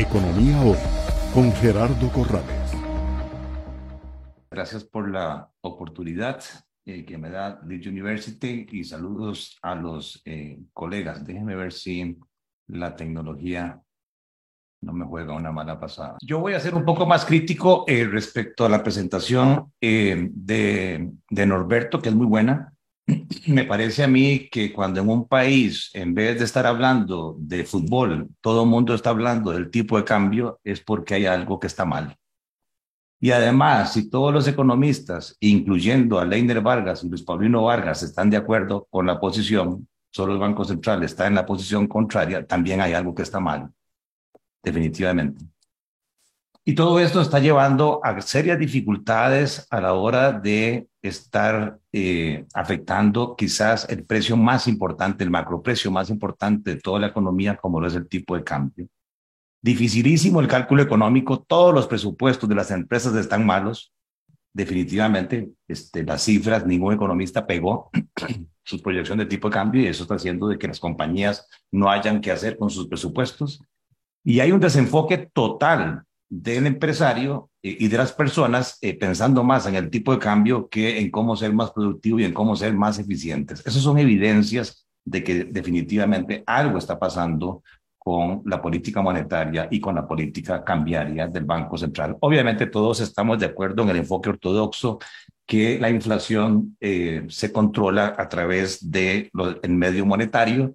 [0.00, 0.78] Economía Hoy
[1.34, 2.72] con Gerardo Corrales.
[4.48, 6.40] Gracias por la oportunidad
[6.86, 11.26] eh, que me da Leeds University y saludos a los eh, colegas.
[11.26, 12.16] Déjenme ver si
[12.68, 13.80] la tecnología
[14.82, 16.16] no me juega una mala pasada.
[16.22, 21.46] Yo voy a ser un poco más crítico eh, respecto a la presentación de, de
[21.46, 22.72] Norberto, que es muy buena.
[23.46, 27.64] Me parece a mí que cuando en un país, en vez de estar hablando de
[27.64, 31.66] fútbol, todo el mundo está hablando del tipo de cambio, es porque hay algo que
[31.66, 32.16] está mal.
[33.20, 38.30] Y además, si todos los economistas, incluyendo a Leiner Vargas y Luis Paulino Vargas, están
[38.30, 42.80] de acuerdo con la posición, solo el Banco Central está en la posición contraria, también
[42.80, 43.70] hay algo que está mal,
[44.62, 45.44] definitivamente.
[46.64, 53.36] Y todo esto está llevando a serias dificultades a la hora de estar eh, afectando
[53.36, 57.86] quizás el precio más importante, el macroprecio más importante de toda la economía, como lo
[57.86, 58.88] es el tipo de cambio.
[59.62, 63.92] Dificilísimo el cálculo económico, todos los presupuestos de las empresas están malos.
[64.52, 67.90] Definitivamente, este, las cifras, ningún economista pegó
[68.64, 71.90] su proyección de tipo de cambio y eso está haciendo de que las compañías no
[71.90, 73.62] hayan que hacer con sus presupuestos.
[74.24, 79.66] Y hay un desenfoque total del empresario eh, y de las personas eh, pensando más
[79.66, 82.74] en el tipo de cambio que en cómo ser más productivo y en cómo ser
[82.74, 83.60] más eficientes.
[83.66, 87.62] Esas son evidencias de que definitivamente algo está pasando
[87.98, 92.16] con la política monetaria y con la política cambiaria del Banco Central.
[92.20, 94.98] Obviamente todos estamos de acuerdo en el enfoque ortodoxo
[95.46, 99.30] que la inflación eh, se controla a través del
[99.68, 100.74] medio monetario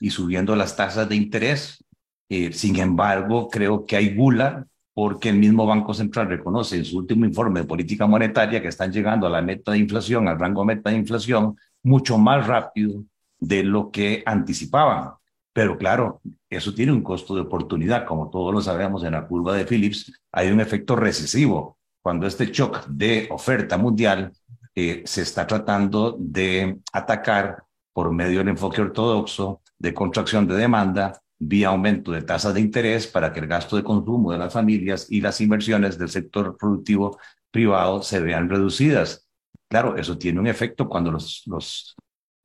[0.00, 1.84] y subiendo las tasas de interés
[2.30, 4.64] eh, sin embargo, creo que hay gula
[4.94, 8.92] porque el mismo Banco Central reconoce en su último informe de política monetaria que están
[8.92, 13.02] llegando a la meta de inflación, al rango meta de inflación, mucho más rápido
[13.38, 15.14] de lo que anticipaban.
[15.52, 19.56] Pero claro, eso tiene un costo de oportunidad, como todos lo sabemos en la curva
[19.56, 21.78] de Phillips, hay un efecto recesivo.
[22.00, 24.32] Cuando este shock de oferta mundial
[24.76, 31.20] eh, se está tratando de atacar por medio del enfoque ortodoxo de contracción de demanda,
[31.40, 35.06] vía aumento de tasas de interés para que el gasto de consumo de las familias
[35.10, 37.18] y las inversiones del sector productivo
[37.50, 39.26] privado se vean reducidas.
[39.68, 41.96] Claro, eso tiene un efecto cuando los, los,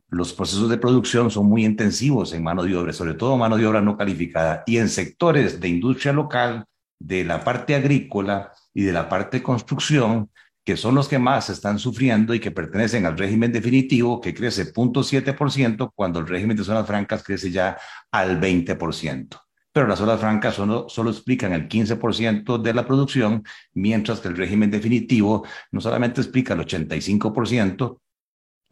[0.09, 3.67] los procesos de producción son muy intensivos en mano de obra, sobre todo mano de
[3.67, 6.65] obra no calificada, y en sectores de industria local,
[6.97, 10.31] de la parte agrícola y de la parte de construcción,
[10.65, 14.73] que son los que más están sufriendo y que pertenecen al régimen definitivo, que crece
[14.73, 17.77] 0.7%, cuando el régimen de zonas francas crece ya
[18.11, 19.39] al 20%.
[19.71, 23.43] Pero las zonas francas solo, solo explican el 15% de la producción,
[23.73, 27.99] mientras que el régimen definitivo no solamente explica el 85%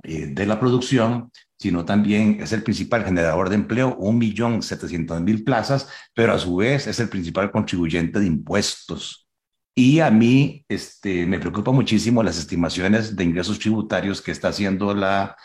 [0.03, 6.33] eh, de la producción, sino también es el principal generador de empleo, 1.700.000 plazas, pero
[6.33, 9.22] a su vez es el principal contribuyente de impuestos
[9.75, 14.93] y a mí este, me preocupa muchísimo las estimaciones de ingresos tributarios que está haciendo
[14.93, 15.35] la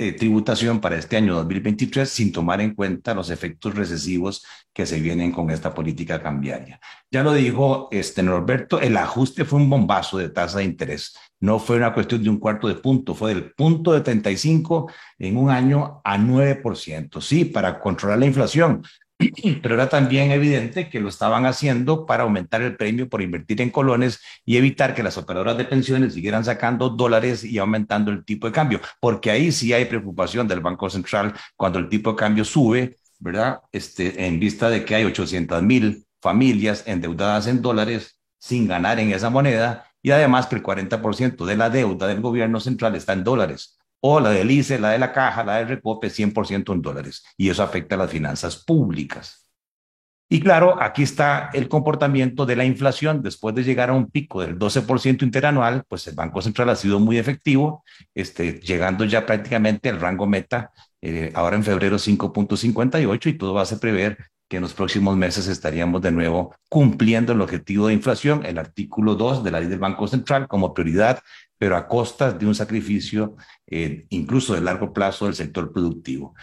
[0.00, 5.00] eh, tributación para este año 2023 sin tomar en cuenta los efectos recesivos que se
[5.00, 6.78] vienen con esta política cambiaria.
[7.10, 11.16] Ya lo dijo este Norberto, el ajuste fue un bombazo de tasa de interés.
[11.40, 14.88] No fue una cuestión de un cuarto de punto, fue del punto de 35
[15.18, 17.20] en un año a 9%.
[17.20, 18.82] Sí, para controlar la inflación,
[19.62, 23.70] pero era también evidente que lo estaban haciendo para aumentar el premio por invertir en
[23.70, 28.46] colones y evitar que las operadoras de pensiones siguieran sacando dólares y aumentando el tipo
[28.46, 32.44] de cambio, porque ahí sí hay preocupación del Banco Central cuando el tipo de cambio
[32.44, 33.60] sube, ¿verdad?
[33.72, 39.12] Este, en vista de que hay 800 mil familias endeudadas en dólares sin ganar en
[39.12, 43.24] esa moneda y además que el 40% de la deuda del gobierno central está en
[43.24, 47.24] dólares o la del ICE, la de la caja, la del recope, 100% en dólares.
[47.36, 49.48] Y eso afecta a las finanzas públicas.
[50.30, 53.22] Y claro, aquí está el comportamiento de la inflación.
[53.22, 57.00] Después de llegar a un pico del 12% interanual, pues el Banco Central ha sido
[57.00, 57.82] muy efectivo,
[58.14, 63.62] este, llegando ya prácticamente al rango meta, eh, ahora en febrero 5.58 y todo va
[63.62, 64.18] a prever
[64.48, 69.14] que en los próximos meses estaríamos de nuevo cumpliendo el objetivo de inflación, el artículo
[69.14, 71.20] 2 de la ley del Banco Central como prioridad,
[71.58, 73.36] pero a costas de un sacrificio
[73.66, 76.34] eh, incluso de largo plazo del sector productivo.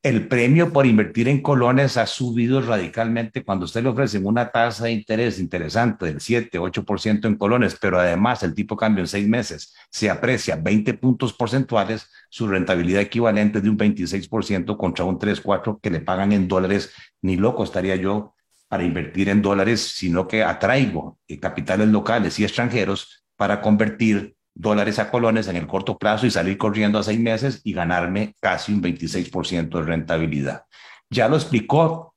[0.00, 4.84] El premio por invertir en colones ha subido radicalmente cuando usted le ofrece una tasa
[4.84, 9.08] de interés interesante del 7, 8% en colones, pero además el tipo de cambio en
[9.08, 15.18] seis meses se aprecia 20 puntos porcentuales, su rentabilidad equivalente de un 26% contra un
[15.18, 16.92] 3, 4 que le pagan en dólares.
[17.20, 18.36] Ni loco estaría yo
[18.68, 24.98] para invertir en dólares, sino que atraigo eh, capitales locales y extranjeros para convertir dólares
[24.98, 28.72] a colones en el corto plazo y salir corriendo a seis meses y ganarme casi
[28.72, 30.64] un 26% de rentabilidad.
[31.08, 32.14] Ya lo explicó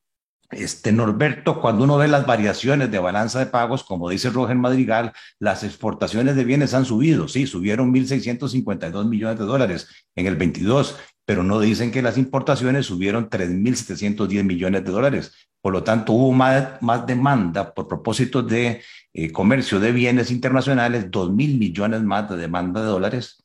[0.50, 5.14] este Norberto, cuando uno ve las variaciones de balanza de pagos, como dice Roger Madrigal,
[5.40, 10.98] las exportaciones de bienes han subido, sí, subieron 1.652 millones de dólares en el 22,
[11.26, 15.32] pero no dicen que las importaciones subieron 3.710 millones de dólares.
[15.62, 18.82] Por lo tanto, hubo más, más demanda por propósito de
[19.14, 23.42] eh, comercio de bienes internacionales, 2.000 millones más de demanda de dólares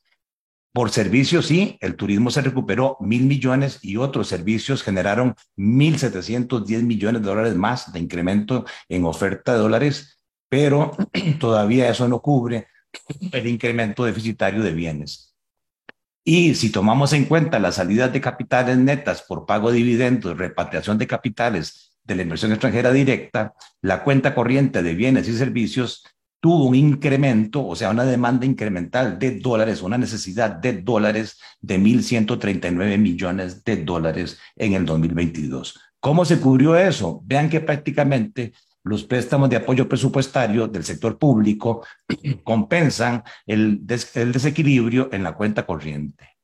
[0.77, 6.67] por servicios, sí, el turismo se recuperó mil millones y otros servicios generaron mil setecientos
[6.67, 10.91] diez millones de dólares más de incremento en oferta de dólares, pero
[11.39, 12.67] todavía eso no cubre
[13.31, 15.35] el incremento deficitario de bienes.
[16.23, 20.99] Y si tomamos en cuenta las salidas de capitales netas por pago de dividendos, repatriación
[20.99, 26.03] de capitales de la inversión extranjera directa, la cuenta corriente de bienes y servicios
[26.39, 31.79] tuvo un incremento, o sea, una demanda incremental de dólares, una necesidad de dólares de
[31.79, 35.79] 1.139 millones de dólares en el 2022.
[35.99, 37.21] ¿Cómo se cubrió eso?
[37.25, 41.85] Vean que prácticamente los préstamos de apoyo presupuestario del sector público
[42.43, 43.81] compensan el,
[44.13, 46.36] el desequilibrio en la cuenta corriente.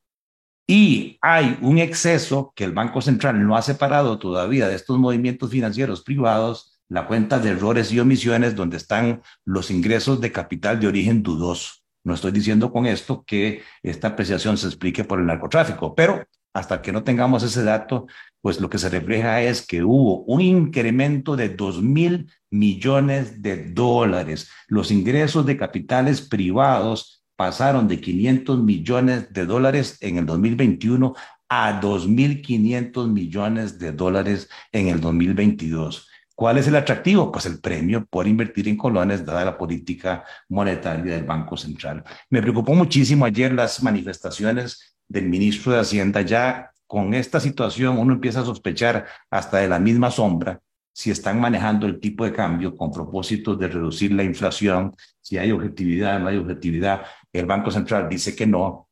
[0.68, 5.51] Y hay un exceso que el Banco Central no ha separado todavía de estos movimientos
[5.51, 10.88] financieros privados la cuenta de errores y omisiones donde están los ingresos de capital de
[10.88, 11.75] origen dudoso.
[12.04, 16.24] No estoy diciendo con esto que esta apreciación se explique por el narcotráfico, pero
[16.54, 18.06] hasta que no tengamos ese dato,
[18.42, 23.71] pues lo que se refleja es que hubo un incremento de dos mil millones de
[23.71, 24.51] dólares.
[24.68, 31.13] Los ingresos de capitales privados pasaron de 500 millones de dólares en el 2021
[31.50, 36.09] a 2.500 millones de dólares en el 2022.
[36.35, 37.31] ¿Cuál es el atractivo?
[37.31, 42.03] Pues el premio por invertir en colones, dada la política monetaria del Banco Central.
[42.30, 46.21] Me preocupó muchísimo ayer las manifestaciones del ministro de Hacienda.
[46.21, 50.59] Ya con esta situación uno empieza a sospechar hasta de la misma sombra
[50.94, 55.51] si están manejando el tipo de cambio con propósito de reducir la inflación, si hay
[55.51, 57.01] objetividad, no hay objetividad.
[57.33, 58.89] El Banco Central dice que no,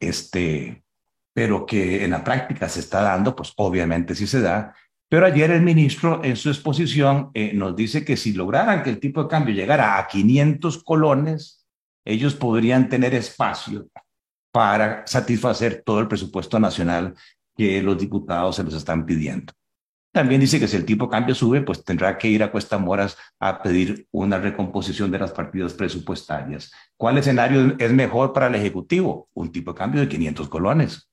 [0.00, 0.82] este,
[1.32, 4.74] pero que en la práctica se está dando, pues obviamente sí se da,
[5.08, 9.00] pero ayer el ministro en su exposición eh, nos dice que si lograran que el
[9.00, 11.66] tipo de cambio llegara a 500 colones,
[12.04, 13.88] ellos podrían tener espacio
[14.52, 17.14] para satisfacer todo el presupuesto nacional
[17.56, 19.52] que los diputados se los están pidiendo.
[20.12, 23.16] También dice que si el tipo cambio sube, pues tendrá que ir a Cuesta Moras
[23.38, 26.72] a pedir una recomposición de las partidas presupuestarias.
[26.96, 29.28] ¿Cuál escenario es mejor para el Ejecutivo?
[29.34, 31.08] Un tipo de cambio de 500 colones.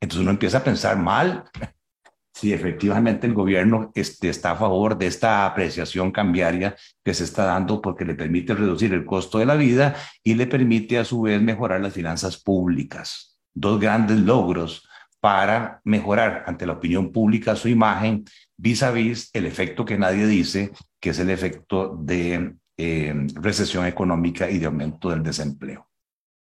[0.00, 1.44] Entonces uno empieza a pensar mal
[2.32, 7.44] si efectivamente el gobierno este, está a favor de esta apreciación cambiaria que se está
[7.44, 11.20] dando porque le permite reducir el costo de la vida y le permite a su
[11.22, 13.38] vez mejorar las finanzas públicas.
[13.52, 14.88] Dos grandes logros
[15.20, 18.24] para mejorar ante la opinión pública su imagen
[18.56, 23.86] vis a vis el efecto que nadie dice, que es el efecto de eh, recesión
[23.86, 25.88] económica y de aumento del desempleo.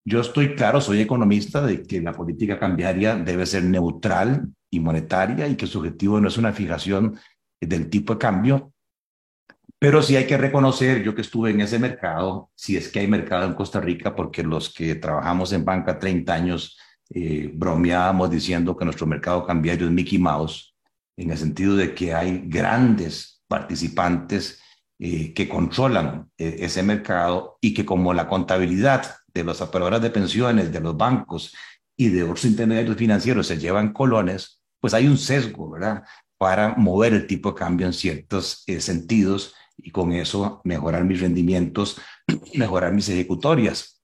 [0.05, 5.47] Yo estoy claro, soy economista, de que la política cambiaria debe ser neutral y monetaria
[5.47, 7.17] y que su objetivo no es una fijación
[7.59, 8.73] del tipo de cambio,
[9.79, 13.07] pero sí hay que reconocer, yo que estuve en ese mercado, si es que hay
[13.07, 18.75] mercado en Costa Rica, porque los que trabajamos en banca 30 años eh, bromeábamos diciendo
[18.75, 20.75] que nuestro mercado cambiario es Mickey Mouse,
[21.17, 24.61] en el sentido de que hay grandes participantes
[24.99, 30.09] eh, que controlan eh, ese mercado y que como la contabilidad de las operadoras de
[30.09, 31.55] pensiones, de los bancos
[31.95, 36.03] y de otros intermediarios financieros se llevan colones, pues hay un sesgo, ¿verdad?
[36.39, 41.21] Para mover el tipo de cambio en ciertos eh, sentidos y con eso mejorar mis
[41.21, 42.01] rendimientos,
[42.55, 43.96] mejorar mis ejecutorias.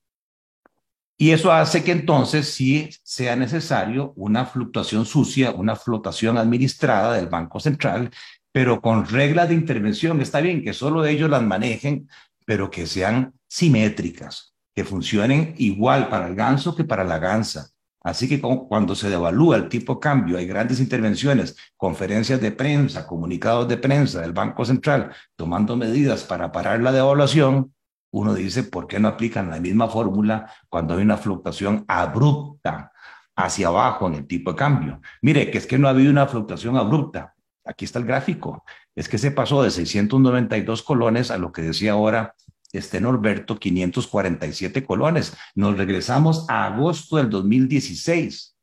[1.23, 7.27] Y eso hace que entonces sí sea necesario una fluctuación sucia, una flotación administrada del
[7.27, 8.11] Banco Central,
[8.51, 10.19] pero con reglas de intervención.
[10.19, 12.09] Está bien que solo ellos las manejen,
[12.45, 17.69] pero que sean simétricas, que funcionen igual para el ganso que para la gansa,
[18.03, 23.07] Así que cuando se devalúa el tipo de cambio, hay grandes intervenciones, conferencias de prensa,
[23.07, 27.72] comunicados de prensa del Banco Central tomando medidas para parar la devaluación,
[28.13, 32.91] uno dice, ¿por qué no aplican la misma fórmula cuando hay una fluctuación abrupta
[33.35, 35.01] hacia abajo en el tipo de cambio?
[35.23, 37.33] Mire, que es que no ha habido una fluctuación abrupta.
[37.65, 38.63] Aquí está el gráfico.
[38.95, 42.35] Es que se pasó de 692 colones a lo que decía ahora
[42.71, 45.35] este Norberto, 547 colones.
[45.55, 48.55] Nos regresamos a agosto del 2016.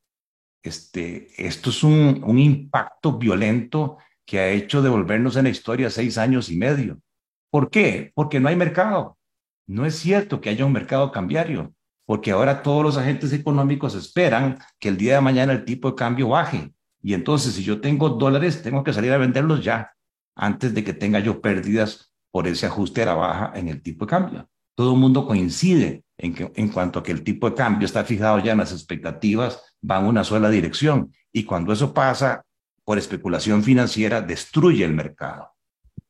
[0.63, 6.19] Este, esto es un, un impacto violento que ha hecho devolvernos en la historia seis
[6.19, 7.01] años y medio.
[7.51, 8.13] ¿Por qué?
[8.15, 9.17] Porque no hay mercado.
[9.71, 11.73] No es cierto que haya un mercado cambiario,
[12.05, 15.95] porque ahora todos los agentes económicos esperan que el día de mañana el tipo de
[15.95, 16.75] cambio baje.
[17.01, 19.93] Y entonces, si yo tengo dólares, tengo que salir a venderlos ya,
[20.35, 24.07] antes de que tenga yo pérdidas por ese ajuste a la baja en el tipo
[24.07, 24.49] de cambio.
[24.75, 28.03] Todo el mundo coincide en, que, en cuanto a que el tipo de cambio está
[28.03, 31.13] fijado ya en las expectativas, va en una sola dirección.
[31.33, 32.45] Y cuando eso pasa
[32.85, 35.53] por especulación financiera, destruye el mercado.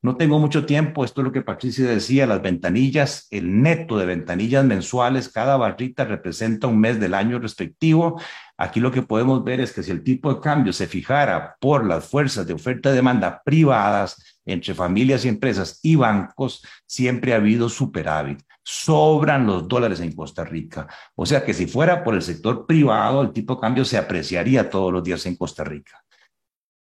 [0.03, 4.07] No tengo mucho tiempo, esto es lo que Patricia decía, las ventanillas, el neto de
[4.07, 8.19] ventanillas mensuales, cada barrita representa un mes del año respectivo.
[8.57, 11.85] Aquí lo que podemos ver es que si el tipo de cambio se fijara por
[11.85, 17.37] las fuerzas de oferta y demanda privadas entre familias y empresas y bancos, siempre ha
[17.37, 18.41] habido superávit.
[18.63, 20.89] Sobran los dólares en Costa Rica.
[21.15, 24.71] O sea que si fuera por el sector privado, el tipo de cambio se apreciaría
[24.71, 26.03] todos los días en Costa Rica.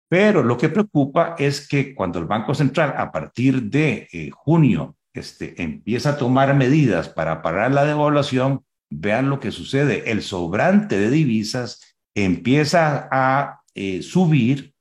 [0.10, 4.98] Pero lo que preocupa es que cuando el Banco Central a partir de eh, junio
[5.13, 10.12] este, empieza a tomar medidas para parar la devaluación, vean lo que sucede.
[10.12, 14.74] El sobrante de divisas empieza a eh, subir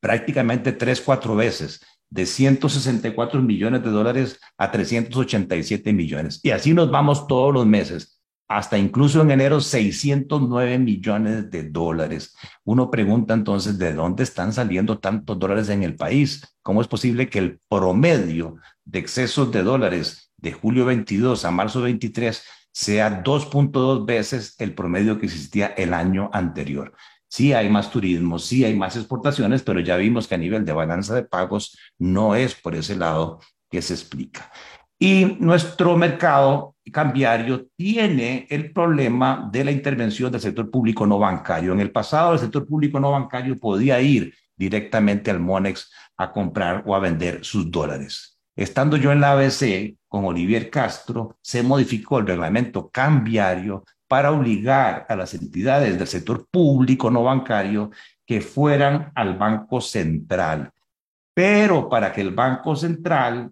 [0.00, 6.40] prácticamente tres, cuatro veces, de 164 millones de dólares a 387 millones.
[6.42, 8.13] Y así nos vamos todos los meses
[8.54, 12.36] hasta incluso en enero 609 millones de dólares.
[12.62, 16.56] Uno pregunta entonces, ¿de dónde están saliendo tantos dólares en el país?
[16.62, 21.82] ¿Cómo es posible que el promedio de excesos de dólares de julio 22 a marzo
[21.82, 26.94] 23 sea 2.2 veces el promedio que existía el año anterior?
[27.26, 30.72] Sí hay más turismo, sí hay más exportaciones, pero ya vimos que a nivel de
[30.72, 34.52] balanza de pagos no es por ese lado que se explica.
[34.98, 41.72] Y nuestro mercado cambiario tiene el problema de la intervención del sector público no bancario.
[41.72, 46.84] En el pasado, el sector público no bancario podía ir directamente al Monex a comprar
[46.86, 48.38] o a vender sus dólares.
[48.56, 55.06] Estando yo en la ABC con Olivier Castro, se modificó el reglamento cambiario para obligar
[55.08, 57.90] a las entidades del sector público no bancario
[58.24, 60.70] que fueran al Banco Central.
[61.34, 63.50] Pero para que el Banco Central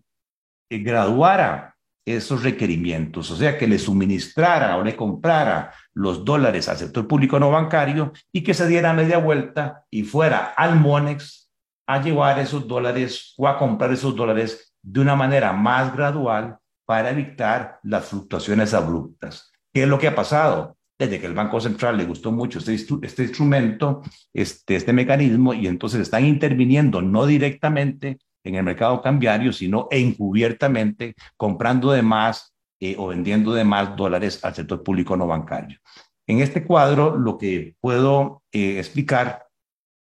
[0.79, 1.73] graduara
[2.05, 7.39] esos requerimientos, o sea, que le suministrara o le comprara los dólares al sector público
[7.39, 11.51] no bancario y que se diera media vuelta y fuera al Monex
[11.87, 17.11] a llevar esos dólares o a comprar esos dólares de una manera más gradual para
[17.11, 19.53] evitar las fluctuaciones abruptas.
[19.73, 20.77] ¿Qué es lo que ha pasado?
[20.99, 24.03] Desde que el Banco Central le gustó mucho este, este instrumento,
[24.33, 31.15] este, este mecanismo, y entonces están interviniendo no directamente en el mercado cambiario, sino encubiertamente
[31.37, 35.79] comprando de más eh, o vendiendo de más dólares al sector público no bancario.
[36.27, 39.47] En este cuadro, lo que puedo eh, explicar,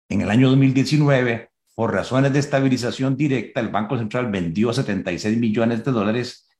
[0.09, 5.85] en el año 2019, por razones de estabilización directa, el Banco Central vendió 76 millones
[5.85, 6.50] de dólares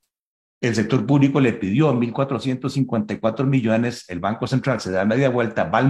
[0.61, 5.81] el sector público le pidió 1.454 millones, el Banco Central se da media vuelta, va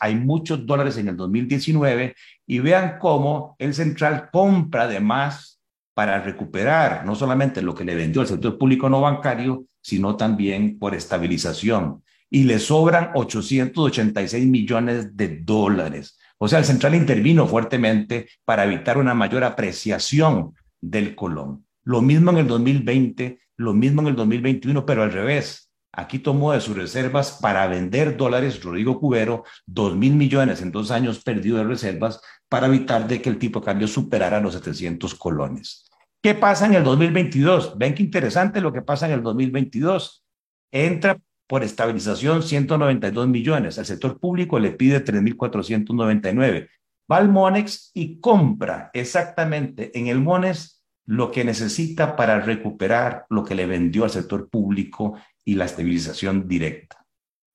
[0.00, 2.14] hay muchos dólares en el 2019
[2.44, 5.60] y vean cómo el central compra además
[5.94, 10.76] para recuperar no solamente lo que le vendió el sector público no bancario, sino también
[10.78, 12.02] por estabilización.
[12.28, 16.18] Y le sobran 886 millones de dólares.
[16.38, 21.64] O sea, el central intervino fuertemente para evitar una mayor apreciación del colón.
[21.84, 25.66] Lo mismo en el 2020 lo mismo en el 2021, pero al revés.
[25.92, 30.90] Aquí tomó de sus reservas para vender dólares Rodrigo Cubero, dos mil millones en dos
[30.90, 32.20] años perdidos de reservas
[32.50, 35.88] para evitar de que el tipo de cambio superara los 700 colones.
[36.22, 37.78] ¿Qué pasa en el 2022?
[37.78, 40.24] Ven qué interesante lo que pasa en el 2022.
[40.70, 43.78] Entra por estabilización 192 millones.
[43.78, 46.68] Al sector público le pide 3.499.
[47.10, 50.75] Va al Monex y compra exactamente en el Monex
[51.06, 56.48] lo que necesita para recuperar lo que le vendió al sector público y la estabilización
[56.48, 57.06] directa.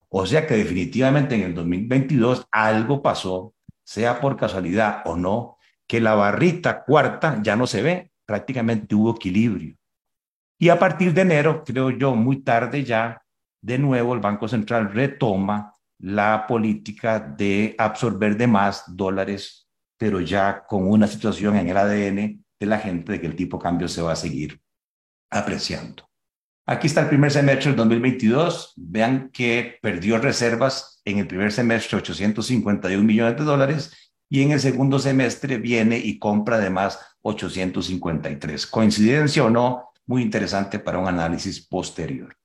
[0.10, 3.54] O sea que definitivamente en el 2022 algo pasó,
[3.84, 9.16] sea por casualidad o no, que la barrita cuarta ya no se ve, prácticamente hubo
[9.16, 9.76] equilibrio.
[10.58, 13.22] Y a partir de enero, creo yo, muy tarde ya,
[13.62, 19.68] de nuevo el Banco Central retoma la política de absorber de más dólares,
[19.98, 23.58] pero ya con una situación en el ADN de la gente de que el tipo
[23.58, 24.62] de cambio se va a seguir
[25.32, 26.08] apreciando.
[26.68, 28.74] Aquí está el primer semestre del 2022.
[28.76, 34.60] Vean que perdió reservas en el primer semestre 851 millones de dólares y en el
[34.60, 38.68] segundo semestre viene y compra además 853.
[38.68, 42.36] Coincidencia o no, muy interesante para un análisis posterior.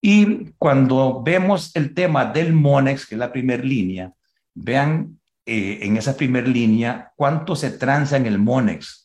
[0.00, 4.12] Y cuando vemos el tema del MONEX, que es la primera línea,
[4.54, 8.99] vean eh, en esa primera línea cuánto se transa en el MONEX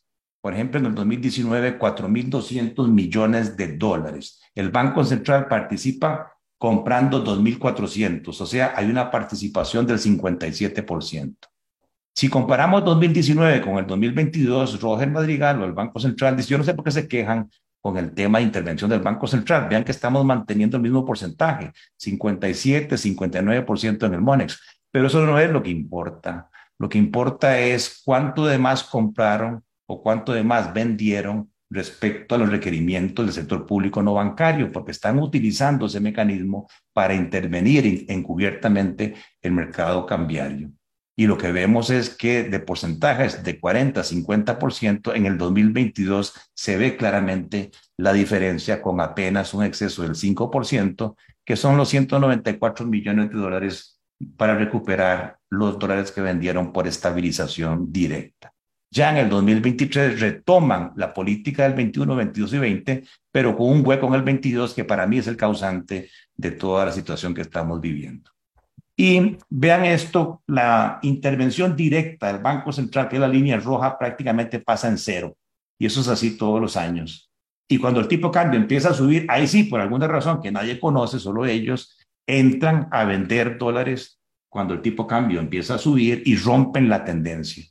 [0.45, 4.43] por ejemplo, en el 2019, 4.200 millones de dólares.
[4.53, 11.35] El Banco Central participa comprando 2.400, o sea, hay una participación del 57%.
[12.13, 16.63] Si comparamos 2019 con el 2022, Roger Madrigal o el Banco Central dice, yo no
[16.63, 17.49] sé por qué se quejan
[17.81, 19.67] con el tema de intervención del Banco Central.
[19.67, 24.61] Vean que estamos manteniendo el mismo porcentaje, 57, 59% en el MONEX.
[24.91, 26.51] Pero eso no es lo que importa.
[26.77, 32.37] Lo que importa es cuánto de más compraron o cuánto de más vendieron respecto a
[32.37, 39.15] los requerimientos del sector público no bancario, porque están utilizando ese mecanismo para intervenir encubiertamente
[39.41, 40.71] el mercado cambiario.
[41.17, 46.33] Y lo que vemos es que de porcentajes de 40 a 50% en el 2022
[46.53, 51.15] se ve claramente la diferencia con apenas un exceso del 5%,
[51.45, 54.01] que son los 194 millones de dólares
[54.35, 58.54] para recuperar los dólares que vendieron por estabilización directa.
[58.95, 63.85] Ya en el 2023 retoman la política del 21, 22 y 20, pero con un
[63.85, 67.41] hueco en el 22 que para mí es el causante de toda la situación que
[67.41, 68.31] estamos viviendo.
[68.95, 74.61] Y vean esto, la intervención directa del Banco Central, que es la línea roja, prácticamente
[74.61, 75.35] pasa en cero.
[75.77, 77.29] Y eso es así todos los años.
[77.67, 80.53] Y cuando el tipo de cambio empieza a subir, ahí sí, por alguna razón que
[80.53, 85.79] nadie conoce, solo ellos, entran a vender dólares cuando el tipo de cambio empieza a
[85.79, 87.65] subir y rompen la tendencia.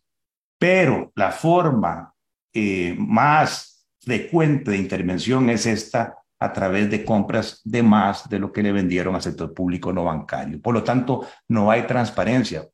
[0.65, 2.15] Pero la forma
[2.51, 8.51] eh, más frecuente de intervención es esta a través de compras de más de lo
[8.51, 10.59] que le vendieron al sector público no bancario.
[10.63, 12.67] Por lo tanto, no hay transparencia.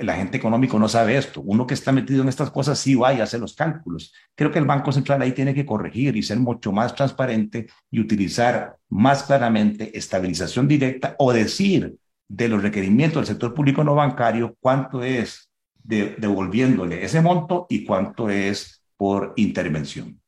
[0.00, 1.40] La gente económica no sabe esto.
[1.40, 4.12] Uno que está metido en estas cosas sí va y hace los cálculos.
[4.34, 7.98] Creo que el Banco Central ahí tiene que corregir y ser mucho más transparente y
[7.98, 11.96] utilizar más claramente estabilización directa o decir
[12.28, 15.48] de los requerimientos del sector público no bancario cuánto es
[15.84, 20.22] devolviéndole ese monto y cuánto es por intervención.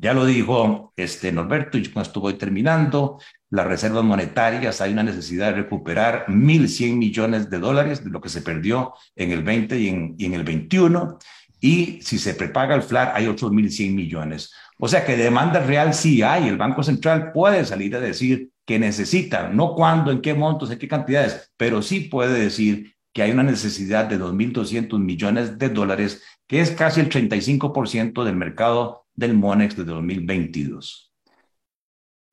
[0.00, 3.18] Ya lo dijo este Norberto, y con esto voy terminando.
[3.50, 8.28] Las reservas monetarias, hay una necesidad de recuperar 1.100 millones de dólares de lo que
[8.28, 11.18] se perdió en el 20 y en, el 21.
[11.60, 14.52] Y si se prepaga el FLAR, hay otros 1.100 millones.
[14.78, 16.46] O sea que demanda real sí hay.
[16.46, 20.78] El Banco Central puede salir a decir que necesita, no cuándo, en qué montos, en
[20.78, 26.22] qué cantidades, pero sí puede decir que hay una necesidad de 2.200 millones de dólares,
[26.46, 31.12] que es casi el 35% del mercado del MONEX de 2022.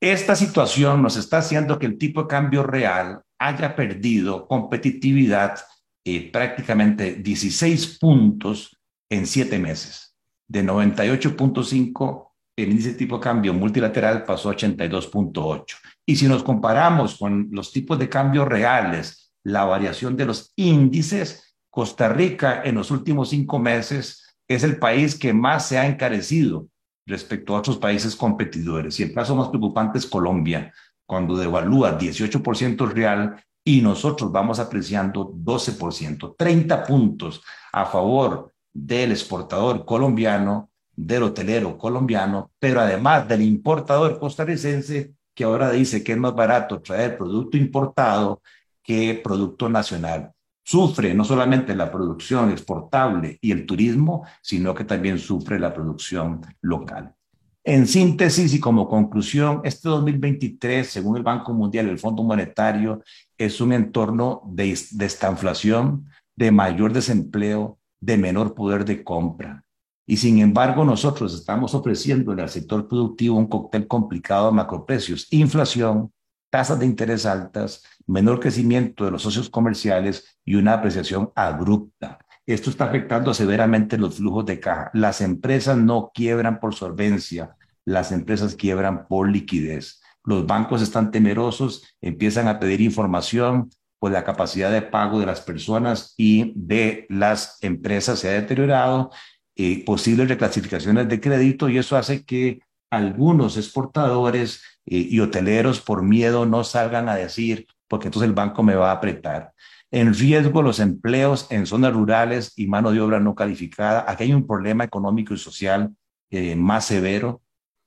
[0.00, 5.58] Esta situación nos está haciendo que el tipo de cambio real haya perdido competitividad
[6.04, 8.78] eh, prácticamente 16 puntos
[9.10, 10.14] en siete meses.
[10.46, 15.74] De 98.5, el índice de tipo de cambio multilateral pasó a 82.8.
[16.06, 21.54] Y si nos comparamos con los tipos de cambio reales, la variación de los índices,
[21.70, 26.66] Costa Rica en los últimos cinco meses es el país que más se ha encarecido
[27.06, 28.98] respecto a otros países competidores.
[28.98, 30.72] Y el caso más preocupante es Colombia,
[31.06, 37.40] cuando devalúa 18% real y nosotros vamos apreciando 12%, 30 puntos
[37.72, 45.70] a favor del exportador colombiano, del hotelero colombiano, pero además del importador costarricense que ahora
[45.70, 48.42] dice que es más barato traer producto importado
[48.86, 50.32] que producto nacional
[50.64, 56.40] sufre no solamente la producción exportable y el turismo, sino que también sufre la producción
[56.60, 57.14] local.
[57.62, 63.02] En síntesis y como conclusión, este 2023, según el Banco Mundial y el Fondo Monetario,
[63.36, 69.64] es un entorno de, de estanflación, de mayor desempleo, de menor poder de compra.
[70.06, 76.12] Y sin embargo, nosotros estamos ofreciendo al sector productivo un cóctel complicado de macroprecios, inflación,
[76.50, 82.18] tasas de interés altas, menor crecimiento de los socios comerciales y una apreciación abrupta.
[82.46, 84.90] Esto está afectando severamente los flujos de caja.
[84.94, 90.00] Las empresas no quiebran por solvencia, las empresas quiebran por liquidez.
[90.24, 95.40] Los bancos están temerosos, empiezan a pedir información, pues la capacidad de pago de las
[95.40, 99.10] personas y de las empresas se ha deteriorado,
[99.56, 106.02] eh, posibles reclasificaciones de crédito y eso hace que algunos exportadores eh, y hoteleros por
[106.02, 109.52] miedo no salgan a decir, porque entonces el banco me va a apretar.
[109.90, 114.04] En riesgo los empleos en zonas rurales y mano de obra no calificada.
[114.08, 115.94] Aquí hay un problema económico y social
[116.30, 117.42] eh, más severo.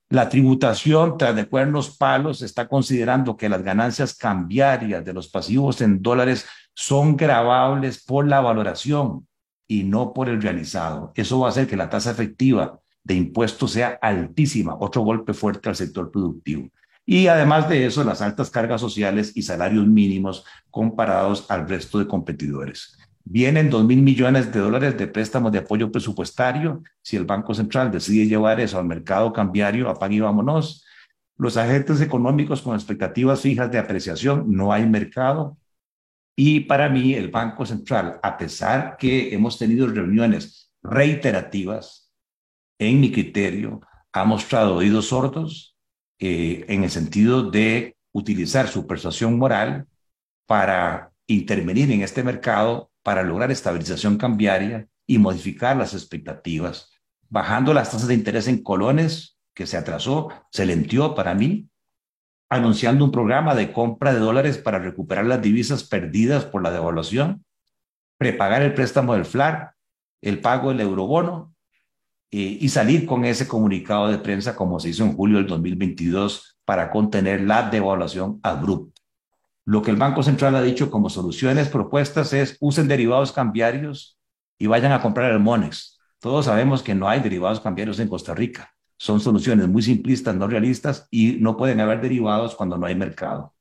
[0.08, 5.80] La tributación tras de cuernos palos está considerando que las ganancias cambiarias de los pasivos
[5.82, 9.28] en dólares son gravables por la valoración
[9.68, 11.12] y no por el realizado.
[11.14, 15.68] Eso va a hacer que la tasa efectiva de impuestos sea altísima, otro golpe fuerte
[15.68, 16.68] al sector productivo.
[17.10, 22.06] Y además de eso, las altas cargas sociales y salarios mínimos comparados al resto de
[22.06, 22.96] competidores.
[23.24, 26.84] Vienen dos mil millones de dólares de préstamos de apoyo presupuestario.
[27.02, 30.84] Si el Banco Central decide llevar eso al mercado cambiario, apague y vámonos.
[31.36, 35.58] Los agentes económicos con expectativas fijas de apreciación, no hay mercado.
[36.36, 42.12] Y para mí el Banco Central, a pesar que hemos tenido reuniones reiterativas,
[42.78, 43.80] en mi criterio,
[44.12, 45.70] ha mostrado oídos sordos
[46.20, 49.86] eh, en el sentido de utilizar su persuasión moral
[50.46, 56.92] para intervenir en este mercado, para lograr estabilización cambiaria y modificar las expectativas,
[57.30, 61.70] bajando las tasas de interés en colones, que se atrasó, se lentió para mí,
[62.50, 67.44] anunciando un programa de compra de dólares para recuperar las divisas perdidas por la devaluación,
[68.18, 69.74] prepagar el préstamo del FLAR,
[70.20, 71.54] el pago del eurobono
[72.30, 76.90] y salir con ese comunicado de prensa como se hizo en julio del 2022 para
[76.90, 79.00] contener la devaluación abrupta.
[79.64, 84.18] Lo que el Banco Central ha dicho como soluciones propuestas es usen derivados cambiarios
[84.58, 85.98] y vayan a comprar el Monex.
[86.20, 90.46] Todos sabemos que no hay derivados cambiarios en Costa Rica son soluciones muy simplistas, no
[90.46, 93.54] realistas y no pueden haber derivados cuando no hay mercado.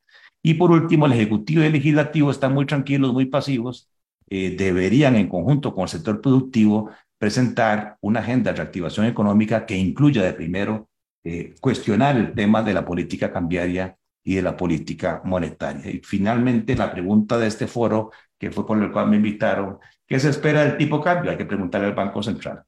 [0.44, 3.90] Y por último, el Ejecutivo y el Legislativo están muy tranquilos, muy pasivos.
[4.30, 9.78] Eh, deberían, en conjunto con el sector productivo, presentar una agenda de reactivación económica que
[9.78, 10.90] incluya de primero
[11.24, 15.92] eh, cuestionar el tema de la política cambiaria y de la política monetaria.
[15.92, 20.20] Y finalmente, la pregunta de este foro, que fue por el cual me invitaron, ¿qué
[20.20, 21.32] se espera del tipo cambio?
[21.32, 22.64] Hay que preguntarle al Banco Central.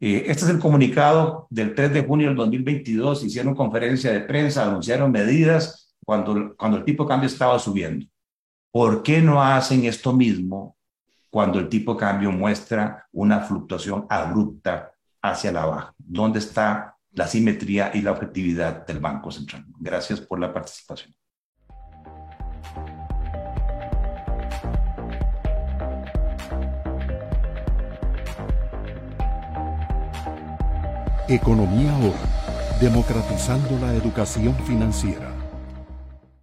[0.00, 3.24] Eh, este es el comunicado del 3 de junio del 2022.
[3.24, 8.06] Hicieron conferencia de prensa, anunciaron medidas cuando, cuando el tipo cambio estaba subiendo.
[8.72, 10.76] ¿Por qué no hacen esto mismo
[11.34, 15.94] cuando el tipo de cambio muestra una fluctuación abrupta hacia la baja?
[15.98, 19.64] ¿Dónde está la simetría y la objetividad del Banco Central?
[19.80, 21.12] Gracias por la participación.
[31.28, 32.12] Economía Hoy,
[32.80, 35.33] democratizando la educación financiera.